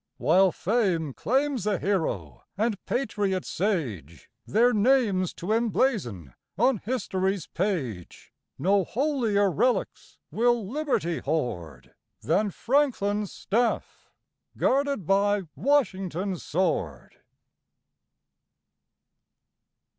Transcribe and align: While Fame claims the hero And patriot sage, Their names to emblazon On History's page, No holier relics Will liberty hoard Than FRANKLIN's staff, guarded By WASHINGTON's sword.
While 0.17 0.51
Fame 0.51 1.13
claims 1.13 1.63
the 1.65 1.77
hero 1.77 2.41
And 2.57 2.83
patriot 2.87 3.45
sage, 3.45 4.31
Their 4.47 4.73
names 4.73 5.31
to 5.35 5.53
emblazon 5.53 6.33
On 6.57 6.77
History's 6.77 7.45
page, 7.45 8.33
No 8.57 8.83
holier 8.83 9.51
relics 9.51 10.17
Will 10.31 10.67
liberty 10.67 11.19
hoard 11.19 11.93
Than 12.23 12.49
FRANKLIN's 12.49 13.31
staff, 13.31 14.09
guarded 14.57 15.05
By 15.05 15.43
WASHINGTON's 15.55 16.41
sword. 16.41 17.17